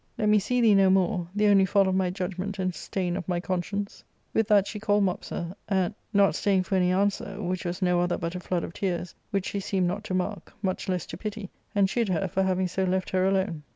Let 0.17 0.29
me 0.29 0.39
see 0.39 0.61
thee 0.61 0.73
no 0.73 0.89
more, 0.89 1.27
the 1.35 1.45
only 1.45 1.63
fall 1.67 1.87
of 1.87 1.93
my 1.93 2.09
judgment 2.09 2.57
and 2.57 2.73
stain 2.73 3.15
of 3.15 3.27
my 3.27 3.39
conscience.*' 3.39 4.03
With 4.33 4.47
that 4.47 4.65
she 4.65 4.79
called 4.79 5.03
Mopsa, 5.03 5.53
not 6.11 6.33
staying 6.33 6.63
for 6.63 6.73
any 6.73 6.91
answer, 6.91 7.39
which 7.39 7.65
was 7.65 7.83
no 7.83 7.99
Other 7.99 8.17
but 8.17 8.33
a 8.33 8.39
fiood 8.39 8.63
of 8.63 8.73
tears, 8.73 9.13
which 9.29 9.45
she 9.45 9.59
seemed 9.59 9.85
not 9.87 10.03
to 10.05 10.15
mark, 10.15 10.53
much 10.63 10.89
less 10.89 11.05
to 11.05 11.17
pity, 11.17 11.51
and 11.75 11.87
chid 11.87 12.09
her 12.09 12.27
for 12.27 12.41
having 12.41 12.67
so 12.67 12.83
left 12.83 13.11
her 13.11 13.27
alone. 13.27 13.61